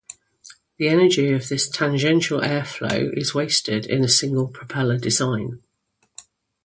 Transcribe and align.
The 0.77 0.87
energy 0.87 1.31
of 1.31 1.47
this 1.47 1.69
tangential 1.69 2.41
air 2.41 2.65
flow 2.65 3.11
is 3.13 3.35
wasted 3.35 3.85
in 3.85 4.03
a 4.03 4.07
single-propeller 4.09 4.97
design. 4.97 5.61